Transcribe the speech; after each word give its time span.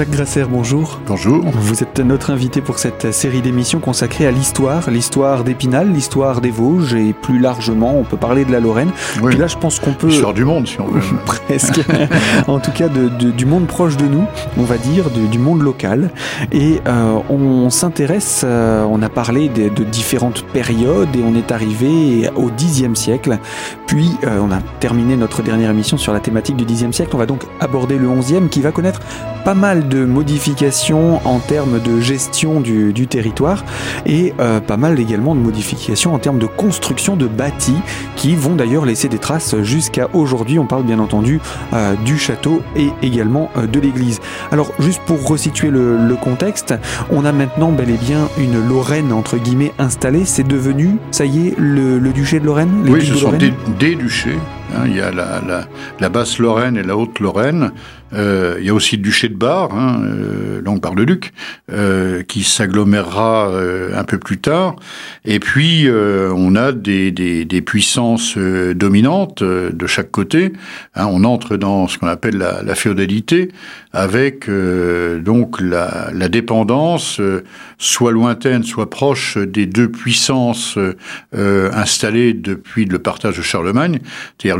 Jacques 0.00 0.12
Grasser, 0.12 0.44
bonjour. 0.48 0.98
Bonjour. 1.06 1.44
Vous 1.44 1.82
êtes 1.82 2.00
notre 2.00 2.30
invité 2.30 2.62
pour 2.62 2.78
cette 2.78 3.12
série 3.12 3.42
d'émissions 3.42 3.80
consacrée 3.80 4.26
à 4.26 4.30
l'histoire, 4.30 4.90
l'histoire 4.90 5.44
d'Épinal, 5.44 5.92
l'histoire 5.92 6.40
des 6.40 6.50
Vosges 6.50 6.94
et 6.94 7.12
plus 7.12 7.38
largement, 7.38 7.94
on 7.98 8.04
peut 8.04 8.16
parler 8.16 8.46
de 8.46 8.50
la 8.50 8.60
Lorraine. 8.60 8.92
Oui. 9.20 9.32
Puis 9.32 9.38
là, 9.38 9.46
je 9.46 9.58
pense 9.58 9.78
qu'on 9.78 9.92
peut. 9.92 10.06
L'histoire 10.06 10.32
du 10.32 10.46
monde, 10.46 10.66
si 10.66 10.80
on 10.80 10.86
veut. 10.86 11.02
Presque. 11.26 11.82
en 12.46 12.60
tout 12.60 12.70
cas, 12.70 12.88
de, 12.88 13.10
de, 13.10 13.30
du 13.30 13.44
monde 13.44 13.66
proche 13.66 13.98
de 13.98 14.06
nous, 14.06 14.24
on 14.56 14.62
va 14.62 14.78
dire, 14.78 15.10
de, 15.10 15.26
du 15.26 15.38
monde 15.38 15.60
local. 15.60 16.08
Et 16.50 16.80
euh, 16.86 17.18
on 17.28 17.68
s'intéresse, 17.68 18.40
euh, 18.42 18.86
on 18.90 19.02
a 19.02 19.10
parlé 19.10 19.50
de, 19.50 19.68
de, 19.68 19.84
différentes 19.84 20.46
périodes 20.46 21.14
et 21.14 21.22
on 21.22 21.34
est 21.34 21.52
arrivé 21.52 22.30
au 22.36 22.48
Xe 22.48 22.88
siècle. 22.94 23.38
Puis, 23.86 24.12
euh, 24.24 24.40
on 24.40 24.50
a 24.50 24.62
terminé 24.78 25.14
notre 25.18 25.42
dernière 25.42 25.68
émission 25.68 25.98
sur 25.98 26.14
la 26.14 26.20
thématique 26.20 26.56
du 26.56 26.64
Xe 26.64 26.90
siècle. 26.90 27.10
On 27.12 27.18
va 27.18 27.26
donc 27.26 27.42
aborder 27.60 27.98
le 27.98 28.08
XIe 28.08 28.48
qui 28.50 28.62
va 28.62 28.72
connaître 28.72 29.00
pas 29.44 29.52
mal 29.54 29.89
de 29.90 30.04
modifications 30.06 31.20
en 31.26 31.38
termes 31.40 31.80
de 31.80 32.00
gestion 32.00 32.60
du, 32.60 32.94
du 32.94 33.06
territoire 33.06 33.64
et 34.06 34.32
euh, 34.40 34.60
pas 34.60 34.76
mal 34.76 34.98
également 34.98 35.34
de 35.34 35.40
modifications 35.40 36.14
en 36.14 36.18
termes 36.18 36.38
de 36.38 36.46
construction 36.46 37.16
de 37.16 37.26
bâtis 37.26 37.76
qui 38.16 38.34
vont 38.34 38.54
d'ailleurs 38.54 38.86
laisser 38.86 39.08
des 39.08 39.18
traces 39.18 39.56
jusqu'à 39.62 40.08
aujourd'hui. 40.14 40.58
On 40.58 40.66
parle 40.66 40.84
bien 40.84 40.98
entendu 40.98 41.40
euh, 41.74 41.94
du 42.04 42.18
château 42.18 42.62
et 42.76 42.88
également 43.02 43.50
euh, 43.56 43.66
de 43.66 43.80
l'église. 43.80 44.20
Alors 44.52 44.72
juste 44.78 45.02
pour 45.06 45.26
resituer 45.26 45.70
le, 45.70 45.98
le, 45.98 46.14
contexte, 46.16 46.74
on 47.10 47.24
a 47.24 47.32
maintenant 47.32 47.72
bel 47.72 47.90
et 47.90 47.98
bien 47.98 48.28
une 48.38 48.66
Lorraine 48.66 49.12
entre 49.12 49.36
guillemets 49.36 49.72
installée. 49.78 50.24
C'est 50.24 50.46
devenu, 50.46 50.96
ça 51.10 51.24
y 51.24 51.48
est, 51.48 51.54
le, 51.58 51.98
le 51.98 52.10
duché 52.10 52.40
de 52.40 52.46
Lorraine 52.46 52.84
Oui, 52.88 53.04
ce 53.04 53.12
de 53.12 53.18
sont 53.18 53.32
des, 53.32 53.52
des 53.78 53.96
duchés. 53.96 54.38
Hein, 54.76 54.84
il 54.86 54.96
y 54.96 55.00
a 55.00 55.10
la, 55.10 55.40
la, 55.46 55.66
la, 55.98 56.08
basse 56.08 56.38
Lorraine 56.38 56.76
et 56.76 56.82
la 56.82 56.96
haute 56.96 57.18
Lorraine. 57.20 57.72
Euh, 58.12 58.56
il 58.58 58.66
y 58.66 58.70
a 58.70 58.74
aussi 58.74 58.96
le 58.96 59.02
duché 59.02 59.28
de 59.28 59.34
Bar, 59.34 59.72
hein, 59.74 60.02
euh, 60.04 60.62
donc 60.62 60.82
par 60.82 60.94
le 60.94 61.06
duc, 61.06 61.32
euh, 61.70 62.22
qui 62.22 62.42
s'agglomérera 62.42 63.52
un 63.94 64.04
peu 64.04 64.18
plus 64.18 64.38
tard. 64.38 64.76
Et 65.24 65.38
puis 65.38 65.88
on 65.90 66.56
a 66.56 66.72
des, 66.72 67.10
des, 67.10 67.60
puissances 67.62 68.36
dominantes 68.38 69.42
de 69.42 69.86
chaque 69.86 70.10
côté. 70.10 70.52
Hein, 70.94 71.06
on 71.10 71.24
entre 71.24 71.56
dans 71.56 71.88
ce 71.88 71.98
qu'on 71.98 72.06
appelle 72.06 72.38
la, 72.38 72.74
féodalité, 72.74 73.50
avec 73.92 74.48
donc 74.48 75.60
la, 75.60 76.28
dépendance, 76.28 77.20
soit 77.78 78.12
lointaine, 78.12 78.62
soit 78.62 78.88
proche 78.88 79.36
des 79.36 79.66
deux 79.66 79.90
puissances 79.90 80.78
installées 81.32 82.32
depuis 82.32 82.84
le 82.84 82.98
partage 82.98 83.36
de 83.36 83.42
Charlemagne, 83.42 84.00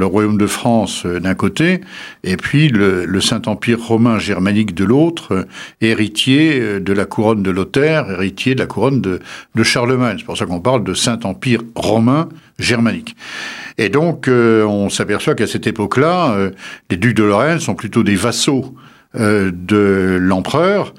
le 0.00 0.06
royaume 0.06 0.38
de 0.38 0.46
France 0.46 1.06
d'un 1.06 1.34
côté, 1.34 1.80
et 2.24 2.36
puis 2.36 2.68
le, 2.68 3.20
Saint-Empire 3.20 3.80
romain 3.80 4.18
germanique 4.18 4.74
de 4.74 4.84
l'autre, 4.84 5.46
héritier 5.80 6.80
de 6.80 6.92
la 6.92 7.04
couronne 7.04 7.42
de 7.42 7.50
Lothaire, 7.50 8.10
héritier 8.10 8.54
de 8.54 8.60
la 8.60 8.66
couronne 8.66 9.00
de, 9.00 9.20
Charlemagne. 9.62 10.16
C'est 10.18 10.24
pour 10.24 10.38
ça 10.38 10.46
qu'on 10.46 10.60
parle 10.60 10.84
de 10.84 10.94
Saint-Empire 10.94 11.60
romain 11.74 12.28
germanique. 12.58 13.14
Et 13.78 13.88
donc, 13.88 14.28
euh, 14.28 14.64
on 14.64 14.88
s'aperçoit 14.88 15.34
qu'à 15.34 15.46
cette 15.46 15.66
époque-là, 15.66 16.32
euh, 16.32 16.50
les 16.90 16.96
ducs 16.96 17.16
de 17.16 17.24
Lorraine 17.24 17.60
sont 17.60 17.74
plutôt 17.74 18.02
des 18.02 18.14
vassaux 18.14 18.74
euh, 18.74 18.78
de 19.14 20.18
l'empereur, 20.20 20.94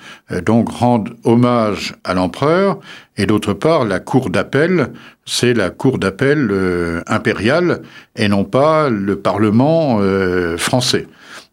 donc 0.45 0.69
rendent 0.69 1.15
hommage 1.23 1.95
à 2.03 2.13
l'empereur, 2.13 2.79
et 3.17 3.25
d'autre 3.25 3.53
part, 3.53 3.85
la 3.85 3.99
cour 3.99 4.29
d'appel, 4.29 4.91
c'est 5.25 5.53
la 5.53 5.69
cour 5.69 5.97
d'appel 5.97 6.49
euh, 6.51 7.01
impériale, 7.07 7.81
et 8.15 8.27
non 8.27 8.43
pas 8.43 8.89
le 8.89 9.15
Parlement 9.15 9.99
euh, 10.01 10.57
français. 10.57 11.07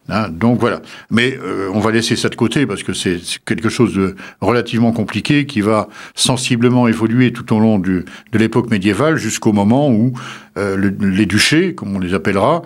Hein, 0.08 0.30
donc 0.30 0.58
voilà. 0.58 0.80
Mais 1.10 1.38
euh, 1.42 1.68
on 1.74 1.80
va 1.80 1.90
laisser 1.90 2.16
ça 2.16 2.30
de 2.30 2.34
côté 2.34 2.66
parce 2.66 2.82
que 2.82 2.94
c'est 2.94 3.20
quelque 3.44 3.68
chose 3.68 3.94
de 3.94 4.16
relativement 4.40 4.92
compliqué 4.92 5.44
qui 5.44 5.60
va 5.60 5.88
sensiblement 6.14 6.88
évoluer 6.88 7.32
tout 7.32 7.54
au 7.54 7.60
long 7.60 7.78
du, 7.78 8.04
de 8.32 8.38
l'époque 8.38 8.70
médiévale 8.70 9.16
jusqu'au 9.16 9.52
moment 9.52 9.90
où 9.90 10.14
euh, 10.56 10.76
le, 10.76 10.88
les 10.88 11.26
duchés, 11.26 11.74
comme 11.74 11.94
on 11.94 11.98
les 11.98 12.14
appellera, 12.14 12.62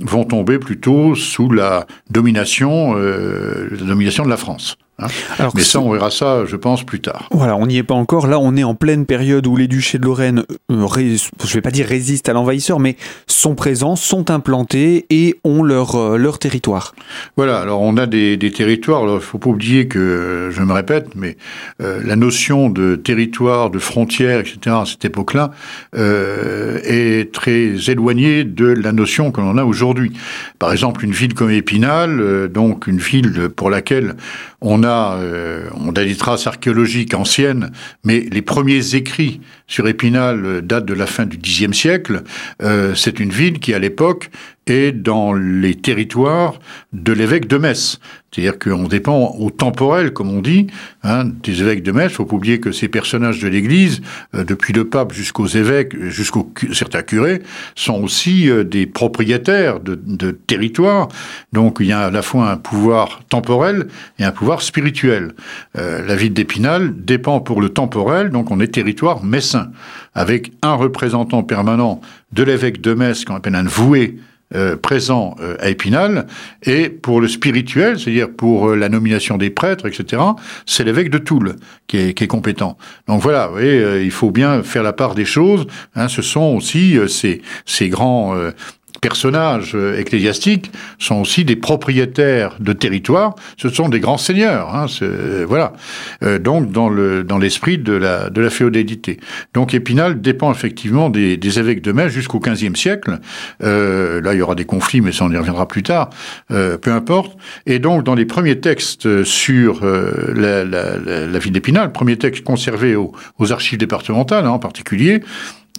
vont 0.00 0.24
tomber 0.24 0.58
plutôt 0.58 1.14
sous 1.14 1.50
la 1.50 1.86
domination, 2.10 2.96
euh, 2.96 3.68
la 3.70 3.86
domination 3.86 4.24
de 4.24 4.30
la 4.30 4.36
France. 4.36 4.76
Hein 4.98 5.08
Alors 5.38 5.52
Mais 5.54 5.62
ça, 5.62 5.80
on 5.80 5.92
verra 5.92 6.10
ça, 6.10 6.44
je 6.46 6.56
pense, 6.56 6.84
plus 6.84 7.00
tard. 7.00 7.28
Voilà, 7.30 7.56
on 7.56 7.66
n'y 7.66 7.76
est 7.76 7.82
pas 7.82 7.94
encore. 7.94 8.26
Là, 8.26 8.38
on 8.38 8.56
est 8.56 8.64
en 8.64 8.74
pleine 8.74 9.06
période 9.06 9.46
où 9.46 9.56
les 9.56 9.68
duchés 9.68 9.98
de 9.98 10.04
Lorraine, 10.04 10.44
euh, 10.70 10.86
ré... 10.86 11.16
je 11.16 11.54
vais 11.54 11.60
pas 11.60 11.70
dire 11.70 11.86
résistent 11.86 12.28
à 12.28 12.32
l'envahisseur, 12.32 12.80
mais 12.80 12.96
sont 13.26 13.54
présents, 13.54 13.96
sont 13.96 14.30
implantés 14.30 15.06
et 15.10 15.38
ont 15.44 15.62
leur, 15.62 15.96
euh, 15.96 16.16
leur 16.16 16.38
territoire. 16.38 16.94
Voilà, 17.36 17.60
alors 17.60 17.82
on 17.82 17.96
a 17.96 18.06
des, 18.06 18.36
des 18.36 18.50
territoires. 18.50 19.02
Il 19.06 19.14
ne 19.14 19.18
faut 19.18 19.38
pas 19.38 19.50
oublier 19.50 19.86
que, 19.88 20.50
je 20.50 20.62
me 20.62 20.72
répète, 20.72 21.14
mais 21.14 21.36
euh, 21.80 22.00
la 22.04 22.16
notion 22.16 22.70
de 22.70 22.96
territoire, 22.96 23.70
de 23.70 23.78
frontière, 23.78 24.40
etc., 24.40 24.58
à 24.66 24.84
cette 24.86 25.04
époque-là, 25.04 25.50
euh, 25.96 26.78
est 26.84 27.32
très 27.32 27.90
éloignée 27.90 28.44
de 28.44 28.66
la 28.66 28.92
notion 28.92 29.30
que 29.32 29.40
l'on 29.40 29.58
a 29.58 29.64
aujourd'hui. 29.64 30.12
Par 30.58 30.72
exemple, 30.72 31.04
une 31.04 31.12
ville 31.12 31.34
comme 31.34 31.50
Épinal, 31.50 32.20
euh, 32.20 32.48
donc 32.48 32.86
une 32.86 32.98
ville 32.98 33.48
pour 33.48 33.70
laquelle 33.70 34.14
on 34.60 34.82
a, 34.82 34.85
euh, 34.88 35.68
on 35.74 35.90
a 35.90 36.04
des 36.04 36.16
traces 36.16 36.46
archéologiques 36.46 37.14
anciennes, 37.14 37.72
mais 38.04 38.26
les 38.30 38.42
premiers 38.42 38.94
écrits 38.94 39.40
sur 39.66 39.88
Épinal 39.88 40.62
datent 40.62 40.86
de 40.86 40.94
la 40.94 41.06
fin 41.06 41.26
du 41.26 41.38
Xe 41.38 41.72
siècle. 41.72 42.22
Euh, 42.62 42.94
c'est 42.94 43.20
une 43.20 43.30
ville 43.30 43.58
qui, 43.58 43.74
à 43.74 43.78
l'époque, 43.78 44.30
est 44.66 44.92
dans 44.92 45.32
les 45.32 45.74
territoires 45.74 46.58
de 46.92 47.12
l'évêque 47.12 47.46
de 47.46 47.56
Metz. 47.56 48.00
C'est-à-dire 48.32 48.58
qu'on 48.58 48.88
dépend 48.88 49.34
au 49.38 49.50
temporel, 49.50 50.12
comme 50.12 50.30
on 50.30 50.42
dit, 50.42 50.66
hein, 51.02 51.24
des 51.24 51.62
évêques 51.62 51.82
de 51.82 51.92
Metz. 51.92 52.10
Il 52.10 52.14
faut 52.16 52.26
pas 52.26 52.36
oublier 52.36 52.60
que 52.60 52.72
ces 52.72 52.88
personnages 52.88 53.40
de 53.40 53.48
l'Église, 53.48 54.02
euh, 54.34 54.44
depuis 54.44 54.74
le 54.74 54.88
pape 54.88 55.12
jusqu'aux 55.12 55.46
évêques, 55.46 55.96
jusqu'aux 56.10 56.52
certains 56.72 57.02
curés, 57.02 57.42
sont 57.76 58.02
aussi 58.02 58.50
euh, 58.50 58.64
des 58.64 58.86
propriétaires 58.86 59.80
de, 59.80 59.98
de 60.04 60.32
territoires. 60.32 61.08
Donc 61.52 61.78
il 61.80 61.86
y 61.86 61.92
a 61.92 62.00
à 62.00 62.10
la 62.10 62.22
fois 62.22 62.50
un 62.50 62.56
pouvoir 62.56 63.22
temporel 63.28 63.86
et 64.18 64.24
un 64.24 64.32
pouvoir 64.32 64.60
spirituel. 64.60 65.32
Euh, 65.78 66.04
la 66.04 66.16
ville 66.16 66.34
d'Épinal 66.34 66.92
dépend 66.94 67.40
pour 67.40 67.62
le 67.62 67.70
temporel, 67.70 68.30
donc 68.30 68.50
on 68.50 68.60
est 68.60 68.66
territoire 68.66 69.24
messin, 69.24 69.70
avec 70.14 70.52
un 70.62 70.74
représentant 70.74 71.42
permanent 71.42 72.00
de 72.32 72.42
l'évêque 72.42 72.80
de 72.80 72.92
Metz, 72.92 73.24
qu'on 73.24 73.36
appelle 73.36 73.54
un 73.54 73.62
voué, 73.62 74.18
euh, 74.54 74.76
présent 74.76 75.34
euh, 75.40 75.56
à 75.58 75.70
Épinal, 75.70 76.28
et 76.62 76.88
pour 76.88 77.20
le 77.20 77.26
spirituel, 77.26 77.98
c'est-à-dire 77.98 78.30
pour 78.30 78.68
euh, 78.68 78.76
la 78.76 78.88
nomination 78.88 79.38
des 79.38 79.50
prêtres, 79.50 79.86
etc., 79.86 80.22
c'est 80.66 80.84
l'évêque 80.84 81.10
de 81.10 81.18
Toul 81.18 81.56
qui 81.88 81.96
est, 81.96 82.26
compétent. 82.28 82.78
Donc 83.08 83.22
voilà, 83.22 83.48
vous 83.48 83.58
il 83.58 84.10
faut 84.12 84.30
bien 84.30 84.62
faire 84.62 84.84
la 84.84 84.92
part 84.92 85.16
des 85.16 85.24
choses. 85.24 85.66
Hein, 85.96 86.06
ce 86.06 86.22
sont 86.22 86.54
aussi 86.54 86.96
ces, 87.08 87.42
ces 87.64 87.88
grands 87.88 88.36
personnages 89.00 89.74
ecclésiastiques 89.74 90.70
sont 90.98 91.16
aussi 91.16 91.44
des 91.44 91.56
propriétaires 91.56 92.56
de 92.60 92.72
territoire. 92.72 93.34
Ce 93.56 93.68
sont 93.68 93.88
des 93.88 94.00
grands 94.00 94.18
seigneurs. 94.18 94.74
Hein, 94.74 94.86
voilà. 95.46 95.72
Euh, 96.22 96.38
donc 96.38 96.70
dans 96.70 96.88
le 96.88 97.24
dans 97.24 97.38
l'esprit 97.38 97.78
de 97.78 97.92
la 97.92 98.30
de 98.30 98.40
la 98.40 98.50
féodalité. 98.50 99.18
Donc 99.54 99.74
Épinal 99.74 100.20
dépend 100.20 100.50
effectivement 100.50 101.10
des, 101.10 101.36
des 101.36 101.58
évêques 101.58 101.82
de 101.82 101.92
Metz 101.92 102.10
jusqu'au 102.10 102.38
XVe 102.38 102.74
siècle. 102.76 103.18
Euh, 103.62 104.20
là, 104.20 104.34
il 104.34 104.38
y 104.38 104.42
aura 104.42 104.54
des 104.54 104.64
conflits, 104.64 105.00
mais 105.00 105.12
ça 105.12 105.24
on 105.24 105.30
y 105.30 105.36
reviendra 105.36 105.68
plus 105.68 105.82
tard. 105.82 106.10
Euh, 106.50 106.78
peu 106.78 106.92
importe. 106.92 107.36
Et 107.66 107.78
donc 107.78 108.04
dans 108.04 108.14
les 108.14 108.26
premiers 108.26 108.60
textes 108.60 109.24
sur 109.24 109.84
euh, 109.84 110.32
la, 110.34 110.64
la, 110.64 110.98
la, 110.98 111.26
la 111.26 111.38
ville 111.38 111.52
d'Épinal, 111.52 111.92
premier 111.92 112.16
texte 112.16 112.44
conservé 112.44 112.96
aux, 112.96 113.12
aux 113.38 113.52
archives 113.52 113.78
départementales 113.78 114.46
hein, 114.46 114.50
en 114.50 114.58
particulier, 114.58 115.22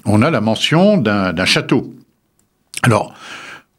on 0.05 0.21
a 0.21 0.31
la 0.31 0.41
mention 0.41 0.97
d'un 0.97 1.45
château. 1.45 1.93
Alors, 2.83 3.13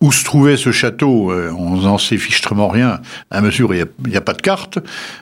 où 0.00 0.12
se 0.12 0.24
trouvait 0.24 0.56
ce 0.56 0.70
château 0.70 1.32
euh, 1.32 1.50
On 1.58 1.78
n'en 1.78 1.98
sait 1.98 2.18
fichtrement 2.18 2.68
rien, 2.68 3.00
à 3.30 3.40
mesure 3.40 3.74
il 3.74 3.84
n'y 4.06 4.14
a, 4.14 4.18
a, 4.18 4.20
pas 4.20 4.32
de 4.32 4.42
carte. 4.42 4.78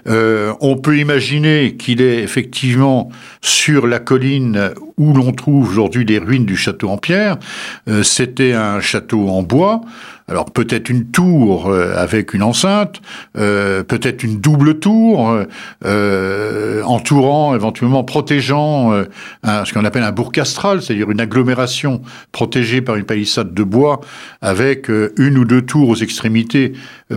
Euh, 0.07 0.53
on 0.61 0.77
peut 0.77 0.99
imaginer 0.99 1.77
qu'il 1.79 2.03
est 2.03 2.23
effectivement 2.23 3.11
sur 3.41 3.87
la 3.87 3.99
colline 3.99 4.71
où 4.99 5.15
l'on 5.15 5.33
trouve 5.33 5.69
aujourd'hui 5.69 6.05
les 6.05 6.19
ruines 6.19 6.45
du 6.45 6.57
château 6.57 6.91
en 6.91 6.99
pierre. 6.99 7.39
Euh, 7.89 8.03
C'était 8.03 8.53
un 8.53 8.81
château 8.81 9.29
en 9.29 9.43
bois. 9.43 9.81
Alors 10.29 10.51
peut-être 10.51 10.91
une 10.91 11.07
tour 11.07 11.69
euh, 11.69 11.95
avec 11.97 12.35
une 12.35 12.43
enceinte, 12.43 13.01
euh, 13.39 13.85
peut-être 13.85 14.25
une 14.25 14.41
double 14.41 14.81
tour, 14.81 15.41
euh, 15.85 16.83
entourant, 16.83 17.55
éventuellement 17.55 18.03
protégeant 18.03 19.05
ce 19.45 19.73
qu'on 19.73 19.85
appelle 19.85 20.03
un 20.03 20.13
bourg 20.13 20.33
castral, 20.33 20.83
c'est-à-dire 20.83 21.11
une 21.11 21.21
agglomération 21.21 22.03
protégée 22.33 22.81
par 22.81 22.97
une 22.97 23.05
palissade 23.05 23.55
de 23.55 23.63
bois 23.63 24.01
avec 24.41 24.89
une 24.89 25.39
ou 25.39 25.45
deux 25.45 25.63
tours 25.63 25.89
aux 25.89 25.97
extrémités 25.97 26.73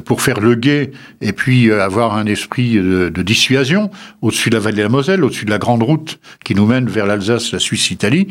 pour 0.05 0.21
faire 0.21 0.39
le 0.39 0.55
guet 0.55 0.91
et 1.21 1.33
puis 1.33 1.71
avoir 1.71 2.15
un 2.15 2.25
esprit 2.25 2.75
de, 2.75 3.09
de 3.09 3.21
dissuasion 3.21 3.89
au-dessus 4.21 4.49
de 4.49 4.55
la 4.55 4.61
vallée 4.61 4.77
de 4.77 4.83
la 4.83 4.89
Moselle, 4.89 5.23
au-dessus 5.23 5.45
de 5.45 5.51
la 5.51 5.57
grande 5.57 5.83
route 5.83 6.19
qui 6.43 6.53
nous 6.55 6.65
mène 6.65 6.87
vers 6.87 7.05
l'Alsace, 7.05 7.51
la 7.51 7.59
Suisse, 7.59 7.89
l'Italie. 7.89 8.27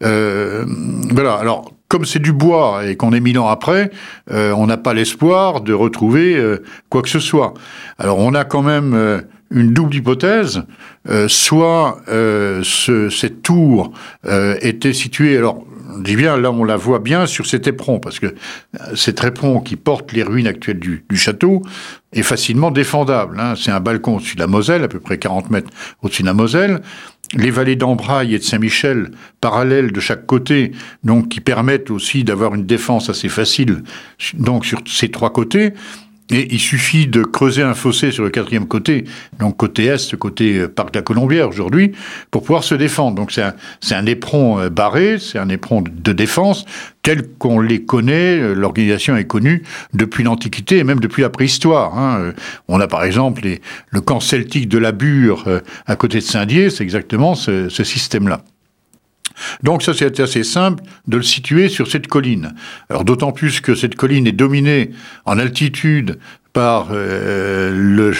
voilà. 0.00 1.34
Alors 1.34 1.72
comme 1.92 2.06
c'est 2.06 2.20
du 2.20 2.32
bois 2.32 2.86
et 2.86 2.96
qu'on 2.96 3.12
est 3.12 3.20
mille 3.20 3.38
ans 3.38 3.48
après, 3.48 3.90
on 4.30 4.66
n'a 4.66 4.78
pas 4.78 4.94
l'espoir 4.94 5.60
de 5.60 5.74
retrouver 5.74 6.42
quoi 6.88 7.02
que 7.02 7.10
ce 7.10 7.20
soit. 7.20 7.52
Alors 7.98 8.18
on 8.18 8.32
a 8.32 8.44
quand 8.44 8.62
même 8.62 9.22
une 9.50 9.74
double 9.74 9.96
hypothèse. 9.96 10.62
soit 11.28 12.00
cette 12.62 13.42
tour 13.42 13.92
était 14.62 14.94
située, 14.94 15.36
alors 15.36 15.66
je 15.98 16.02
dis 16.02 16.16
bien, 16.16 16.36
là 16.36 16.50
on 16.50 16.64
la 16.64 16.76
voit 16.76 16.98
bien 16.98 17.26
sur 17.26 17.46
cet 17.46 17.66
éperon, 17.66 17.98
parce 17.98 18.18
que 18.18 18.34
cet 18.94 19.22
éperon 19.22 19.60
qui 19.60 19.76
porte 19.76 20.12
les 20.12 20.22
ruines 20.22 20.46
actuelles 20.46 20.78
du, 20.78 21.04
château 21.16 21.62
est 22.12 22.22
facilement 22.22 22.70
défendable. 22.70 23.38
Hein. 23.38 23.54
C'est 23.56 23.70
un 23.70 23.80
balcon 23.80 24.16
au-dessus 24.16 24.36
de 24.36 24.40
la 24.40 24.46
Moselle, 24.46 24.82
à 24.82 24.88
peu 24.88 25.00
près 25.00 25.18
40 25.18 25.50
mètres 25.50 25.70
au-dessus 26.02 26.22
de 26.22 26.28
la 26.28 26.34
Moselle. 26.34 26.80
Les 27.34 27.50
vallées 27.50 27.76
d'Ambrail 27.76 28.34
et 28.34 28.38
de 28.38 28.44
Saint-Michel, 28.44 29.10
parallèles 29.40 29.92
de 29.92 30.00
chaque 30.00 30.26
côté, 30.26 30.72
donc 31.02 31.30
qui 31.30 31.40
permettent 31.40 31.90
aussi 31.90 32.24
d'avoir 32.24 32.54
une 32.54 32.66
défense 32.66 33.08
assez 33.08 33.28
facile, 33.28 33.82
donc 34.34 34.66
sur 34.66 34.80
ces 34.86 35.10
trois 35.10 35.32
côtés. 35.32 35.72
Et 36.30 36.54
il 36.54 36.60
suffit 36.60 37.06
de 37.06 37.22
creuser 37.22 37.62
un 37.62 37.74
fossé 37.74 38.10
sur 38.10 38.24
le 38.24 38.30
quatrième 38.30 38.66
côté, 38.66 39.04
donc 39.38 39.56
côté 39.56 39.86
est, 39.86 40.16
côté 40.16 40.58
euh, 40.58 40.68
parc 40.68 40.92
de 40.92 40.98
la 40.98 41.02
Colombière 41.02 41.48
aujourd'hui, 41.48 41.92
pour 42.30 42.42
pouvoir 42.42 42.64
se 42.64 42.74
défendre. 42.74 43.16
Donc 43.16 43.32
c'est 43.32 43.42
un, 43.42 43.54
un, 43.90 44.06
éperon 44.06 44.60
euh, 44.60 44.70
barré, 44.70 45.18
c'est 45.18 45.38
un 45.38 45.48
éperon 45.48 45.82
de 45.82 46.12
défense 46.12 46.64
tel 47.02 47.28
qu'on 47.38 47.60
les 47.60 47.82
connaît. 47.82 48.38
Euh, 48.38 48.54
l'organisation 48.54 49.16
est 49.16 49.26
connue 49.26 49.62
depuis 49.92 50.24
l'Antiquité 50.24 50.78
et 50.78 50.84
même 50.84 51.00
depuis 51.00 51.22
la 51.22 51.30
préhistoire. 51.30 51.98
Hein. 51.98 52.32
On 52.68 52.80
a 52.80 52.86
par 52.86 53.04
exemple 53.04 53.42
le 53.90 54.00
camp 54.00 54.20
celtique 54.20 54.68
de 54.68 54.78
la 54.78 54.92
Bure 54.92 55.60
à 55.86 55.96
côté 55.96 56.18
de 56.18 56.22
Saint-Dié, 56.22 56.70
c'est 56.70 56.84
exactement 56.84 57.34
ce, 57.34 57.68
ce 57.68 57.84
système-là. 57.84 58.42
Donc 59.62 59.82
ça, 59.82 59.94
c'est 59.94 60.20
assez 60.20 60.44
simple 60.44 60.82
de 61.06 61.16
le 61.16 61.22
situer 61.22 61.68
sur 61.68 61.88
cette 61.88 62.06
colline. 62.06 62.54
Alors 62.90 63.04
d'autant 63.04 63.32
plus 63.32 63.60
que 63.60 63.74
cette 63.74 63.94
colline 63.94 64.26
est 64.26 64.32
dominée 64.32 64.90
en 65.24 65.38
altitude 65.38 66.18
par 66.52 66.88
euh, 66.92 68.12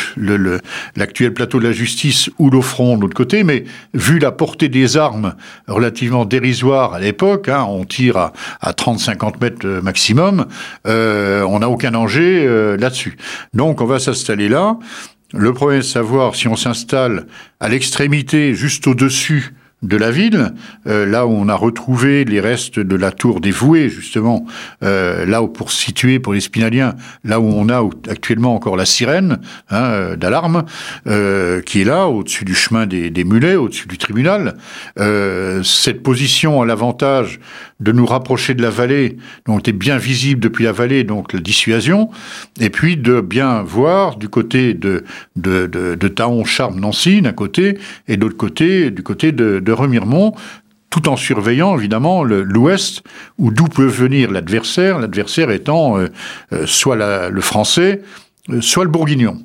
l'actuel 0.97 1.35
plateau 1.35 1.59
de 1.59 1.65
la 1.65 1.73
justice 1.73 2.31
ou 2.39 2.51
l'offront 2.51 2.97
de 2.97 3.03
l'autre 3.03 3.15
côté, 3.15 3.45
mais 3.45 3.65
vu 3.95 4.19
la 4.19 4.33
portée 4.33 4.69
des 4.69 4.97
armes 4.97 5.35
relativement 5.69 6.25
dérisoire 6.25 6.95
à 6.95 7.01
l'époque, 7.01 7.49
hein, 7.49 7.65
on 7.69 7.85
tire 7.85 8.17
à, 8.17 8.33
à 8.61 8.73
30-50 8.73 9.35
mètres 9.41 9.67
maximum, 9.83 10.47
euh, 10.87 11.43
on 11.43 11.59
n'a 11.59 11.69
aucun 11.69 11.91
danger 11.91 12.45
euh, 12.47 12.77
là-dessus. 12.77 13.17
Donc 13.53 13.81
on 13.81 13.87
va 13.87 13.99
s'installer 13.99 14.49
là. 14.49 14.79
Le 15.35 15.53
problème 15.53 15.81
est 15.81 15.83
de 15.83 15.87
savoir 15.87 16.35
si 16.35 16.49
on 16.49 16.57
s'installe 16.57 17.27
à 17.61 17.69
l'extrémité, 17.69 18.55
juste 18.55 18.87
au-dessus 18.87 19.55
de 19.83 19.97
la 19.97 20.11
ville, 20.11 20.53
euh, 20.87 21.05
là 21.07 21.27
où 21.27 21.31
on 21.31 21.49
a 21.49 21.55
retrouvé 21.55 22.25
les 22.25 22.41
restes 22.41 22.79
de 22.79 22.97
la 22.97 23.11
tour 23.11 23.41
des 23.41 23.53
justement, 23.89 24.47
euh, 24.83 25.25
là 25.27 25.43
où 25.43 25.49
pour 25.49 25.71
situer 25.71 26.19
pour 26.19 26.33
les 26.33 26.41
Spinaliens, 26.41 26.95
là 27.25 27.39
où 27.39 27.45
on 27.45 27.69
a 27.69 27.89
actuellement 28.09 28.55
encore 28.55 28.77
la 28.77 28.87
sirène 28.87 29.39
hein, 29.71 29.85
euh, 29.85 30.17
d'alarme, 30.17 30.65
qui 31.67 31.81
est 31.81 31.85
là, 31.85 32.07
au-dessus 32.07 32.45
du 32.45 32.55
chemin 32.55 32.87
des, 32.87 33.11
des 33.11 33.25
mulets, 33.25 33.57
au-dessus 33.57 33.87
du 33.87 33.99
tribunal. 33.99 34.57
cette 34.97 36.03
position 36.03 36.63
a 36.63 36.67
l'avantage 36.67 37.41
de 37.83 37.93
nous 37.93 38.07
rapprocher 38.07 38.55
de 38.55 38.63
la 38.63 38.71
vallée, 38.71 39.17
donc 39.47 39.61
était 39.61 39.73
bien 39.73 39.99
visible 39.99 40.41
depuis 40.41 40.65
la 40.65 40.73
vallée, 40.73 41.05
donc 41.05 41.33
la 41.33 41.41
dissuasion, 41.41 42.11
et 42.61 42.71
puis 42.71 42.97
de 42.97 43.21
bien 43.21 43.63
voir 43.63 44.17
du 44.17 44.29
côté 44.29 44.75
de, 44.75 45.05
de, 45.37 45.67
de, 45.67 45.95
de 45.95 46.09
Taon, 46.09 46.45
Charme, 46.45 46.79
Nancy, 46.79 47.23
d'un 47.23 47.33
côté, 47.33 47.79
et 48.09 48.17
de 48.17 48.23
l'autre 48.23 48.37
côté, 48.37 48.91
du 48.91 49.03
côté 49.03 49.33
de, 49.33 49.59
de 49.59 49.73
Remiremont, 49.73 50.35
tout 50.91 51.09
en 51.09 51.17
surveillant 51.17 51.77
évidemment 51.77 52.23
l'ouest, 52.23 53.03
où 53.39 53.51
d'où 53.51 53.65
peut 53.65 53.87
venir 53.87 54.31
l'adversaire, 54.31 54.99
l'adversaire 54.99 55.51
étant 55.51 55.99
euh, 55.99 56.09
euh, 56.53 56.67
soit 56.67 57.31
le 57.31 57.41
français, 57.41 58.03
soit 58.61 58.85
le 58.85 58.91
bourguignon. 58.91 59.39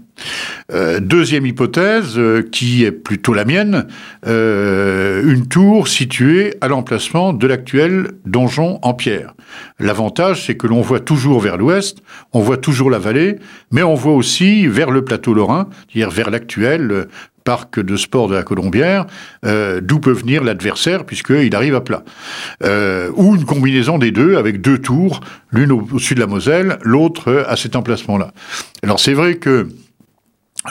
Euh, 0.73 0.99
deuxième 0.99 1.45
hypothèse, 1.45 2.17
euh, 2.17 2.41
qui 2.41 2.83
est 2.83 2.91
plutôt 2.91 3.33
la 3.33 3.45
mienne, 3.45 3.87
euh, 4.25 5.21
une 5.23 5.47
tour 5.47 5.87
située 5.87 6.55
à 6.59 6.67
l'emplacement 6.67 7.33
de 7.33 7.47
l'actuel 7.47 8.11
donjon 8.25 8.79
en 8.81 8.93
pierre. 8.93 9.33
L'avantage, 9.79 10.45
c'est 10.45 10.57
que 10.57 10.67
l'on 10.67 10.81
voit 10.81 10.99
toujours 10.99 11.39
vers 11.39 11.57
l'ouest, 11.57 11.99
on 12.33 12.41
voit 12.41 12.57
toujours 12.57 12.89
la 12.89 12.99
vallée, 12.99 13.37
mais 13.71 13.83
on 13.83 13.93
voit 13.93 14.13
aussi 14.13 14.67
vers 14.67 14.91
le 14.91 15.05
plateau 15.05 15.33
lorrain, 15.33 15.69
c'est-à-dire 15.87 16.09
vers 16.09 16.29
l'actuel 16.29 17.07
parc 17.47 17.79
de 17.79 17.95
sport 17.95 18.27
de 18.27 18.35
la 18.35 18.43
Colombière, 18.43 19.05
d'où 19.43 19.99
peut 19.99 20.11
venir 20.11 20.43
l'adversaire, 20.43 21.05
puisqu'il 21.05 21.55
arrive 21.55 21.75
à 21.75 21.81
plat. 21.81 22.03
ou 23.15 23.35
une 23.35 23.45
combinaison 23.45 23.97
des 23.97 24.11
deux, 24.11 24.35
avec 24.35 24.59
deux 24.59 24.79
tours, 24.79 25.21
l'une 25.53 25.71
au-dessus 25.71 26.13
de 26.13 26.19
la 26.19 26.27
Moselle, 26.27 26.77
l'autre 26.81 27.45
à 27.47 27.55
cet 27.55 27.77
emplacement-là. 27.77 28.33
Alors 28.83 28.99
c'est 28.99 29.13
vrai 29.13 29.35
que 29.35 29.69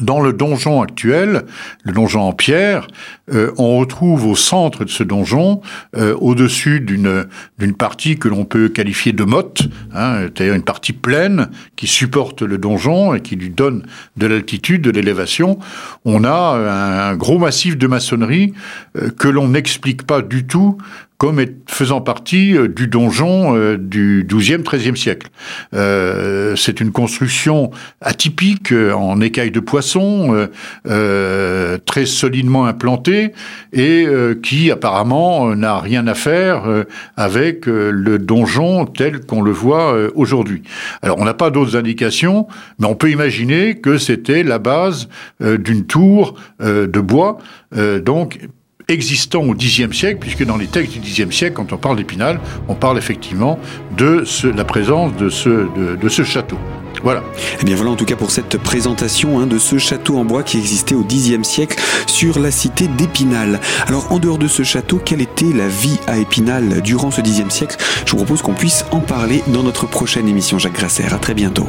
dans 0.00 0.20
le 0.20 0.32
donjon 0.32 0.82
actuel, 0.82 1.44
le 1.84 1.92
donjon 1.92 2.20
en 2.20 2.32
pierre, 2.32 2.86
euh, 3.32 3.52
on 3.58 3.78
retrouve 3.78 4.26
au 4.26 4.36
centre 4.36 4.84
de 4.84 4.90
ce 4.90 5.02
donjon, 5.02 5.60
euh, 5.96 6.14
au-dessus 6.20 6.80
d'une 6.80 7.26
d'une 7.58 7.74
partie 7.74 8.18
que 8.18 8.28
l'on 8.28 8.44
peut 8.44 8.68
qualifier 8.68 9.12
de 9.12 9.24
motte, 9.24 9.62
hein, 9.94 10.18
c'est-à-dire 10.22 10.54
une 10.54 10.62
partie 10.62 10.92
pleine 10.92 11.48
qui 11.74 11.86
supporte 11.86 12.42
le 12.42 12.58
donjon 12.58 13.14
et 13.14 13.20
qui 13.20 13.36
lui 13.36 13.50
donne 13.50 13.84
de 14.16 14.26
l'altitude, 14.26 14.82
de 14.82 14.90
l'élévation. 14.90 15.58
On 16.04 16.24
a 16.24 17.10
un, 17.10 17.16
gros 17.16 17.38
massif 17.38 17.76
de 17.76 17.86
maçonnerie 17.86 18.52
euh, 18.96 19.10
que 19.10 19.28
l'on 19.28 19.48
n'explique 19.48 20.04
pas 20.04 20.22
du 20.22 20.46
tout 20.46 20.78
comme 21.18 21.42
faisant 21.66 22.00
partie 22.00 22.56
euh, 22.56 22.68
du 22.68 22.88
donjon 22.88 23.56
euh, 23.56 23.78
du 23.78 24.26
XIIe, 24.28 24.62
XIIIe 24.62 24.96
siècle. 24.96 25.28
Euh, 25.74 26.54
c'est 26.56 26.80
une 26.80 26.92
construction 26.92 27.70
atypique 28.00 28.72
en 28.72 29.20
écailles 29.20 29.50
de 29.50 29.60
poisson, 29.60 30.48
très 30.84 32.06
solidement 32.06 32.66
implantée 32.66 33.32
et 33.72 34.06
qui 34.42 34.70
apparemment 34.70 35.54
n'a 35.54 35.78
rien 35.78 36.06
à 36.06 36.14
faire 36.14 36.64
avec 37.16 37.66
le 37.66 38.18
donjon 38.18 38.86
tel 38.86 39.20
qu'on 39.20 39.42
le 39.42 39.50
voit 39.50 39.96
aujourd'hui. 40.14 40.62
Alors 41.02 41.18
on 41.18 41.24
n'a 41.24 41.34
pas 41.34 41.50
d'autres 41.50 41.76
indications, 41.76 42.46
mais 42.78 42.86
on 42.86 42.94
peut 42.94 43.10
imaginer 43.10 43.80
que 43.80 43.98
c'était 43.98 44.42
la 44.42 44.58
base 44.58 45.08
d'une 45.40 45.86
tour 45.86 46.34
de 46.60 47.00
bois, 47.00 47.38
donc 47.72 48.38
existant 48.88 49.42
au 49.42 49.54
Xe 49.54 49.90
siècle, 49.92 50.18
puisque 50.20 50.44
dans 50.44 50.56
les 50.56 50.66
textes 50.66 50.98
du 50.98 51.10
Xe 51.10 51.30
siècle, 51.30 51.54
quand 51.54 51.72
on 51.72 51.76
parle 51.76 51.96
d'Épinal, 51.96 52.40
on 52.68 52.74
parle 52.74 52.98
effectivement 52.98 53.58
de 53.96 54.24
la 54.54 54.64
présence 54.64 55.14
de 55.16 55.28
ce, 55.28 55.68
de, 56.00 56.08
ce 56.08 56.22
château. 56.22 56.58
Voilà. 57.02 57.22
Eh 57.60 57.64
bien 57.64 57.76
voilà 57.76 57.90
en 57.90 57.96
tout 57.96 58.04
cas 58.04 58.16
pour 58.16 58.30
cette 58.30 58.56
présentation 58.58 59.38
hein, 59.38 59.46
de 59.46 59.58
ce 59.58 59.76
château 59.78 60.16
en 60.16 60.24
bois 60.24 60.42
qui 60.42 60.56
existait 60.56 60.94
au 60.94 61.04
Xe 61.04 61.42
siècle 61.42 61.80
sur 62.06 62.38
la 62.38 62.50
cité 62.50 62.88
d'Épinal. 62.88 63.60
Alors 63.86 64.10
en 64.12 64.18
dehors 64.18 64.38
de 64.38 64.48
ce 64.48 64.62
château, 64.62 65.00
quelle 65.04 65.20
était 65.20 65.52
la 65.52 65.68
vie 65.68 65.98
à 66.06 66.18
Épinal 66.18 66.80
durant 66.80 67.10
ce 67.10 67.20
Xe 67.20 67.48
siècle? 67.50 67.76
Je 68.06 68.12
vous 68.12 68.18
propose 68.18 68.42
qu'on 68.42 68.54
puisse 68.54 68.84
en 68.92 69.00
parler 69.00 69.42
dans 69.48 69.62
notre 69.62 69.86
prochaine 69.86 70.28
émission 70.28 70.58
Jacques 70.58 70.74
Grasser. 70.74 71.04
À 71.12 71.18
très 71.18 71.34
bientôt. 71.34 71.66